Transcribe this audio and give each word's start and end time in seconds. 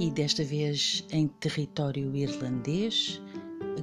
e 0.00 0.10
desta 0.10 0.42
vez 0.42 1.06
em 1.10 1.28
território 1.28 2.14
irlandês 2.16 3.20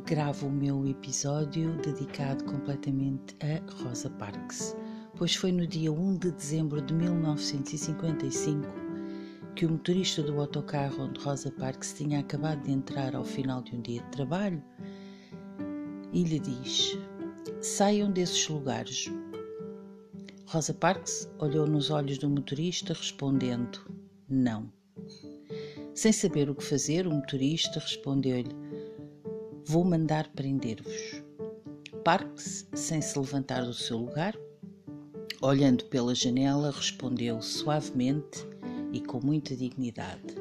gravo 0.05 0.47
o 0.47 0.51
meu 0.51 0.85
episódio 0.87 1.77
dedicado 1.77 2.43
completamente 2.45 3.35
a 3.39 3.83
Rosa 3.83 4.09
Parks, 4.09 4.75
pois 5.15 5.35
foi 5.35 5.51
no 5.51 5.65
dia 5.65 5.91
1 5.91 6.17
de 6.17 6.31
dezembro 6.31 6.81
de 6.81 6.93
1955 6.93 8.67
que 9.55 9.65
o 9.65 9.71
motorista 9.71 10.21
do 10.23 10.39
autocarro 10.39 11.03
onde 11.03 11.19
Rosa 11.21 11.51
Parks 11.51 11.93
tinha 11.93 12.19
acabado 12.19 12.63
de 12.63 12.71
entrar 12.71 13.15
ao 13.15 13.23
final 13.23 13.61
de 13.61 13.75
um 13.75 13.81
dia 13.81 14.01
de 14.01 14.09
trabalho 14.09 14.61
e 16.11 16.23
lhe 16.23 16.39
diz: 16.39 16.97
Saiam 17.61 18.11
desses 18.11 18.47
lugares. 18.49 19.09
Rosa 20.45 20.73
Parks 20.73 21.29
olhou 21.39 21.67
nos 21.67 21.89
olhos 21.89 22.17
do 22.17 22.29
motorista, 22.29 22.93
respondendo: 22.93 23.79
Não. 24.27 24.80
Sem 26.01 26.11
saber 26.11 26.49
o 26.49 26.55
que 26.55 26.63
fazer, 26.63 27.05
o 27.05 27.11
motorista 27.11 27.79
respondeu-lhe: 27.79 28.49
Vou 29.63 29.85
mandar 29.85 30.27
prender-vos. 30.29 31.21
Parks, 32.03 32.67
sem 32.73 32.99
se 32.99 33.19
levantar 33.19 33.63
do 33.63 33.73
seu 33.75 33.99
lugar, 33.99 34.35
olhando 35.43 35.85
pela 35.85 36.15
janela, 36.15 36.71
respondeu 36.71 37.39
suavemente 37.39 38.39
e 38.91 38.99
com 38.99 39.23
muita 39.23 39.55
dignidade: 39.55 40.33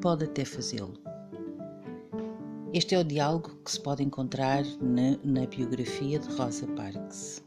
Pode 0.00 0.24
até 0.24 0.46
fazê-lo. 0.46 0.98
Este 2.72 2.94
é 2.94 2.98
o 2.98 3.04
diálogo 3.04 3.54
que 3.62 3.72
se 3.72 3.80
pode 3.80 4.02
encontrar 4.02 4.64
na, 4.80 5.18
na 5.22 5.46
biografia 5.46 6.18
de 6.18 6.28
Rosa 6.36 6.66
Parks. 6.68 7.44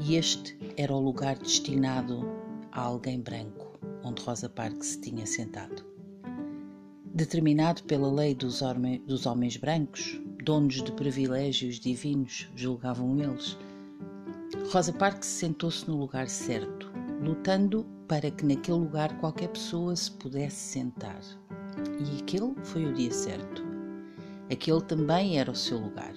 E 0.00 0.16
este 0.16 0.56
era 0.78 0.94
o 0.94 0.98
lugar 0.98 1.36
destinado 1.36 2.26
a 2.72 2.80
alguém 2.80 3.20
branco, 3.20 3.78
onde 4.02 4.22
Rosa 4.22 4.48
Parks 4.48 4.86
se 4.86 5.00
tinha 5.02 5.26
sentado 5.26 5.97
determinado 7.18 7.82
pela 7.82 8.08
lei 8.12 8.32
dos, 8.32 8.62
dos 9.04 9.26
homens 9.26 9.56
brancos, 9.56 10.20
donos 10.44 10.80
de 10.80 10.92
privilégios 10.92 11.80
divinos, 11.80 12.48
julgavam 12.54 13.18
eles. 13.18 13.58
Rosa 14.70 14.92
Parks 14.92 15.26
sentou-se 15.26 15.88
no 15.90 15.96
lugar 15.98 16.28
certo, 16.28 16.92
lutando 17.20 17.84
para 18.06 18.30
que 18.30 18.46
naquele 18.46 18.78
lugar 18.78 19.18
qualquer 19.18 19.48
pessoa 19.48 19.96
se 19.96 20.12
pudesse 20.12 20.54
sentar. 20.54 21.20
E 21.98 22.22
aquele 22.22 22.54
foi 22.62 22.84
o 22.86 22.94
dia 22.94 23.10
certo. 23.10 23.64
Aquele 24.48 24.80
também 24.82 25.40
era 25.40 25.50
o 25.50 25.56
seu 25.56 25.76
lugar. 25.76 26.14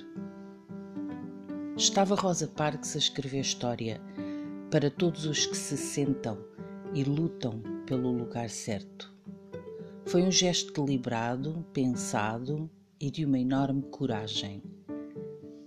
Estava 1.75 2.13
Rosa 2.13 2.47
Parks 2.47 2.95
a 2.95 2.99
escrever 2.99 3.41
história 3.41 3.99
para 4.69 4.91
todos 4.91 5.25
os 5.25 5.47
que 5.47 5.57
se 5.57 5.75
sentam 5.75 6.37
e 6.93 7.03
lutam 7.03 7.59
pelo 7.87 8.11
lugar 8.11 8.51
certo. 8.51 9.11
Foi 10.05 10.23
um 10.23 10.31
gesto 10.31 10.73
deliberado, 10.73 11.65
pensado 11.71 12.69
e 12.99 13.09
de 13.09 13.25
uma 13.25 13.39
enorme 13.39 13.83
coragem. 13.83 14.61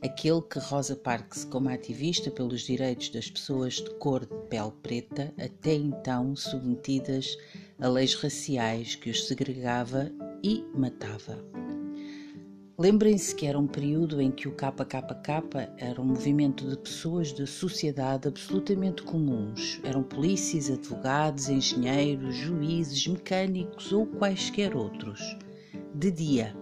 Aquele 0.02 0.42
que 0.42 0.58
Rosa 0.58 0.94
Parks, 0.94 1.44
como 1.44 1.70
ativista 1.70 2.30
pelos 2.30 2.62
direitos 2.62 3.08
das 3.08 3.30
pessoas 3.30 3.74
de 3.74 3.88
cor 3.94 4.27
de 4.27 4.36
pele 4.50 4.72
preta, 4.82 5.32
até 5.38 5.72
então 5.72 6.36
submetidas 6.36 7.38
a 7.78 7.88
leis 7.88 8.14
raciais 8.14 8.94
que 8.94 9.08
os 9.08 9.27
segregava 9.27 10.12
e 10.42 10.62
matava. 10.74 11.42
Lembrem-se 12.77 13.33
que 13.36 13.47
era 13.47 13.56
um 13.56 13.69
período 13.69 14.20
em 14.20 14.33
que 14.33 14.48
o 14.48 14.53
KKK 14.53 15.70
era 15.78 16.00
um 16.00 16.06
movimento 16.06 16.69
de 16.69 16.77
pessoas 16.77 17.33
da 17.33 17.47
sociedade 17.47 18.27
absolutamente 18.27 19.05
comuns. 19.05 19.80
Eram 19.84 20.03
polícias, 20.03 20.69
advogados, 20.69 21.48
engenheiros, 21.48 22.34
juízes, 22.34 23.06
mecânicos 23.06 23.92
ou 23.92 24.05
quaisquer 24.05 24.75
outros. 24.75 25.20
De 25.95 26.11
dia. 26.11 26.52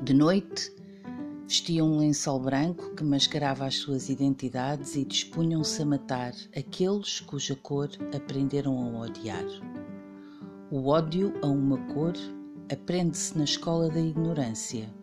De 0.00 0.14
noite, 0.14 0.72
vestiam 1.44 1.88
um 1.88 1.98
lençol 1.98 2.38
branco 2.38 2.94
que 2.94 3.02
mascarava 3.02 3.66
as 3.66 3.74
suas 3.78 4.08
identidades 4.08 4.94
e 4.94 5.04
dispunham-se 5.04 5.82
a 5.82 5.86
matar 5.86 6.34
aqueles 6.56 7.18
cuja 7.18 7.56
cor 7.56 7.90
aprenderam 8.14 8.78
a 8.78 9.00
odiar. 9.00 9.44
O 10.70 10.86
ódio 10.86 11.34
a 11.42 11.48
uma 11.48 11.78
cor 11.92 12.12
aprende-se 12.70 13.36
na 13.36 13.42
escola 13.42 13.90
da 13.90 14.00
ignorância 14.00 14.99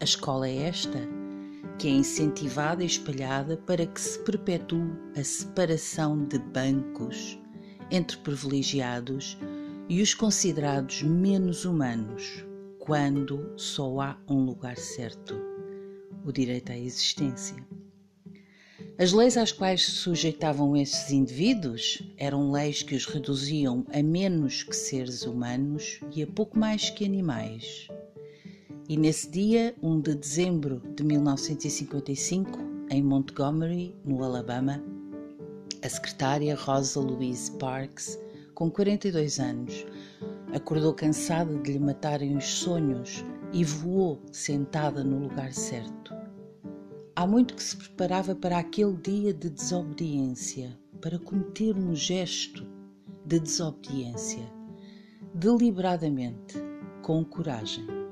a 0.00 0.04
escola 0.04 0.48
é 0.48 0.68
esta, 0.68 0.98
que 1.78 1.88
é 1.88 1.90
incentivada 1.90 2.82
e 2.82 2.86
espalhada 2.86 3.56
para 3.56 3.86
que 3.86 4.00
se 4.00 4.18
perpetue 4.20 4.92
a 5.16 5.24
separação 5.24 6.24
de 6.24 6.38
bancos 6.38 7.38
entre 7.90 8.16
privilegiados 8.18 9.38
e 9.88 10.02
os 10.02 10.12
considerados 10.12 11.02
menos 11.02 11.64
humanos, 11.64 12.44
quando 12.78 13.52
só 13.56 14.00
há 14.00 14.18
um 14.28 14.44
lugar 14.44 14.76
certo: 14.76 15.34
o 16.24 16.32
direito 16.32 16.72
à 16.72 16.76
existência. 16.76 17.56
As 18.98 19.12
leis 19.12 19.36
às 19.36 19.52
quais 19.52 19.84
se 19.84 19.90
sujeitavam 19.92 20.76
esses 20.76 21.10
indivíduos 21.10 22.02
eram 22.16 22.50
leis 22.50 22.82
que 22.82 22.94
os 22.94 23.06
reduziam 23.06 23.86
a 23.92 24.02
menos 24.02 24.62
que 24.62 24.74
seres 24.74 25.22
humanos 25.22 26.00
e 26.14 26.22
a 26.22 26.26
pouco 26.26 26.58
mais 26.58 26.88
que 26.90 27.04
animais. 27.04 27.88
E 28.88 28.96
nesse 28.96 29.28
dia, 29.28 29.74
1 29.82 30.00
de 30.00 30.14
dezembro 30.14 30.80
de 30.94 31.02
1955, 31.02 32.56
em 32.88 33.02
Montgomery, 33.02 33.92
no 34.04 34.22
Alabama, 34.22 34.80
a 35.82 35.88
secretária 35.88 36.54
Rosa 36.54 37.00
Louise 37.00 37.50
Parks, 37.58 38.16
com 38.54 38.70
42 38.70 39.40
anos, 39.40 39.84
acordou 40.54 40.94
cansada 40.94 41.52
de 41.58 41.72
lhe 41.72 41.80
matarem 41.80 42.36
os 42.36 42.44
sonhos 42.44 43.24
e 43.52 43.64
voou 43.64 44.22
sentada 44.30 45.02
no 45.02 45.18
lugar 45.18 45.52
certo. 45.52 46.14
Há 47.16 47.26
muito 47.26 47.56
que 47.56 47.64
se 47.64 47.76
preparava 47.76 48.36
para 48.36 48.58
aquele 48.58 48.96
dia 48.98 49.34
de 49.34 49.50
desobediência, 49.50 50.78
para 51.00 51.18
cometer 51.18 51.76
um 51.76 51.92
gesto 51.92 52.64
de 53.24 53.40
desobediência, 53.40 54.48
deliberadamente, 55.34 56.54
com 57.02 57.24
coragem 57.24 58.05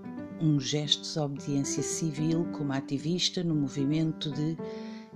um 0.44 0.60
gesto 0.60 1.00
de 1.00 1.08
desobediência 1.08 1.82
civil 1.82 2.44
como 2.52 2.72
ativista 2.74 3.42
no 3.42 3.54
movimento 3.54 4.30
de 4.30 4.58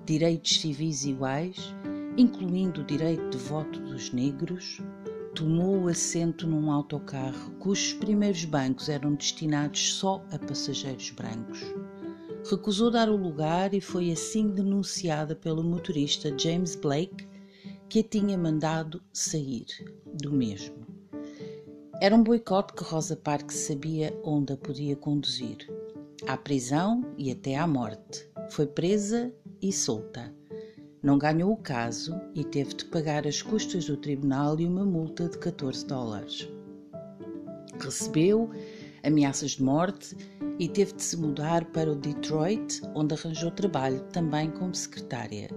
direitos 0.06 0.58
civis 0.58 1.04
iguais, 1.04 1.74
incluindo 2.16 2.80
o 2.80 2.84
direito 2.84 3.28
de 3.28 3.36
voto 3.36 3.78
dos 3.78 4.10
negros, 4.10 4.80
tomou 5.34 5.86
assento 5.86 6.46
num 6.46 6.72
autocarro 6.72 7.50
cujos 7.58 7.92
primeiros 7.92 8.46
bancos 8.46 8.88
eram 8.88 9.14
destinados 9.14 9.92
só 9.92 10.24
a 10.32 10.38
passageiros 10.38 11.10
brancos. 11.10 11.60
Recusou 12.50 12.90
dar 12.90 13.10
o 13.10 13.16
lugar 13.16 13.74
e 13.74 13.82
foi 13.82 14.10
assim 14.10 14.48
denunciada 14.48 15.36
pelo 15.36 15.62
motorista 15.62 16.34
James 16.38 16.74
Blake, 16.74 17.28
que 17.86 18.00
a 18.00 18.02
tinha 18.02 18.38
mandado 18.38 19.02
sair 19.12 19.66
do 20.06 20.32
mesmo. 20.32 20.88
Era 22.00 22.14
um 22.14 22.22
boicote 22.22 22.75
que 22.75 22.84
Rosa 22.84 23.16
Parks 23.16 23.56
sabia 23.56 24.16
onde 24.22 24.53
a 24.53 24.56
podia 24.56 24.94
conduzir. 24.94 25.56
À 26.28 26.36
prisão 26.36 27.04
e 27.19 27.32
até 27.32 27.56
à 27.56 27.66
morte. 27.66 28.31
Foi 28.50 28.69
presa 28.69 29.34
e 29.60 29.72
solta. 29.72 30.32
Não 31.03 31.19
ganhou 31.19 31.50
o 31.50 31.56
caso 31.56 32.14
e 32.37 32.44
teve 32.44 32.72
de 32.75 32.84
pagar 32.84 33.26
as 33.26 33.42
custas 33.42 33.87
do 33.87 33.97
tribunal 33.97 34.60
e 34.60 34.66
uma 34.66 34.84
multa 34.84 35.28
de 35.28 35.38
14 35.38 35.84
dólares. 35.87 36.48
Recebeu 37.81 38.48
ameaças 39.03 39.53
de 39.53 39.64
morte 39.64 40.16
e 40.56 40.69
teve 40.69 40.92
de 40.92 41.03
se 41.03 41.16
mudar 41.16 41.64
para 41.64 41.91
o 41.91 41.97
Detroit, 41.97 42.81
onde 42.94 43.14
arranjou 43.14 43.50
trabalho 43.50 44.00
também 44.12 44.53
como 44.53 44.72
secretária. 44.72 45.50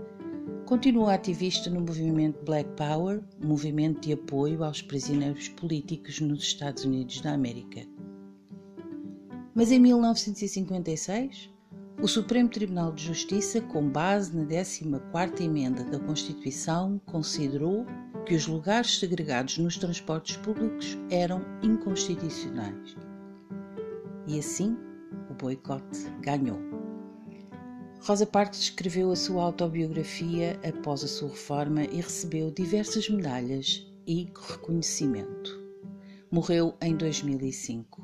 Continua 0.72 1.16
ativista 1.16 1.70
no 1.70 1.82
movimento 1.82 2.46
Black 2.46 2.70
Power, 2.78 3.22
movimento 3.44 4.08
de 4.08 4.14
apoio 4.14 4.64
aos 4.64 4.82
prisioneiros 4.82 5.50
políticos 5.50 6.22
nos 6.22 6.44
Estados 6.44 6.86
Unidos 6.86 7.20
da 7.20 7.34
América. 7.34 7.82
Mas 9.54 9.70
em 9.70 9.80
1956, 9.80 11.52
o 12.02 12.08
Supremo 12.08 12.48
Tribunal 12.48 12.94
de 12.94 13.04
Justiça, 13.04 13.60
com 13.60 13.90
base 13.90 14.34
na 14.34 14.46
14ª 14.46 15.42
emenda 15.42 15.84
da 15.84 16.00
Constituição, 16.00 17.02
considerou 17.06 17.86
que 18.26 18.34
os 18.34 18.48
lugares 18.48 18.98
segregados 18.98 19.58
nos 19.58 19.76
transportes 19.76 20.38
públicos 20.38 20.98
eram 21.10 21.42
inconstitucionais. 21.62 22.96
E 24.26 24.40
assim, 24.40 24.78
o 25.30 25.34
boicote 25.34 26.10
ganhou. 26.22 26.81
Rosa 28.04 28.26
Parks 28.26 28.60
escreveu 28.62 29.12
a 29.12 29.16
sua 29.16 29.44
autobiografia 29.44 30.60
após 30.68 31.04
a 31.04 31.08
sua 31.08 31.30
reforma 31.30 31.84
e 31.84 31.98
recebeu 31.98 32.50
diversas 32.50 33.08
medalhas 33.08 33.88
e 34.08 34.28
reconhecimento. 34.50 35.62
Morreu 36.32 36.74
em 36.82 36.96
2005. 36.96 38.02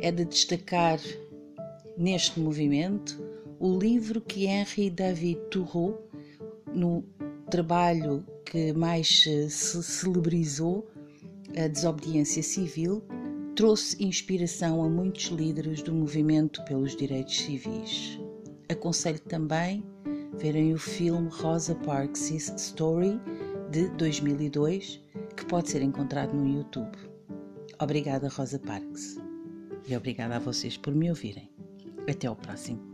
É 0.00 0.12
de 0.12 0.24
destacar 0.24 1.00
neste 1.98 2.38
movimento 2.38 3.20
o 3.58 3.76
livro 3.76 4.20
que 4.20 4.46
Henri 4.46 4.90
David 4.90 5.40
Thoreau, 5.50 6.00
no 6.72 7.02
trabalho 7.50 8.24
que 8.46 8.72
mais 8.72 9.24
se 9.24 9.82
celebrizou, 9.82 10.88
a 11.56 11.66
desobediência 11.66 12.44
civil, 12.44 13.02
trouxe 13.56 14.04
inspiração 14.04 14.84
a 14.84 14.88
muitos 14.88 15.26
líderes 15.26 15.82
do 15.82 15.92
movimento 15.92 16.64
pelos 16.64 16.94
direitos 16.94 17.40
civis. 17.40 18.23
Aconselho 18.68 19.20
também 19.20 19.84
verem 20.38 20.72
o 20.72 20.78
filme 20.78 21.28
Rosa 21.30 21.74
Parks' 21.74 22.30
Story 22.30 23.20
de 23.70 23.88
2002, 23.90 25.02
que 25.36 25.44
pode 25.46 25.70
ser 25.70 25.82
encontrado 25.82 26.34
no 26.34 26.48
YouTube. 26.48 26.96
Obrigada, 27.80 28.28
Rosa 28.28 28.58
Parks. 28.58 29.18
E 29.86 29.96
obrigada 29.96 30.36
a 30.36 30.38
vocês 30.38 30.76
por 30.76 30.94
me 30.94 31.10
ouvirem. 31.10 31.50
Até 32.08 32.26
ao 32.26 32.36
próximo. 32.36 32.93